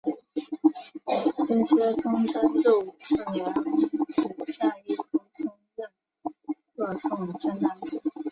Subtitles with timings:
[1.45, 5.89] 金宣宗贞佑四年仆散毅夫充任
[6.75, 8.01] 贺宋正旦使。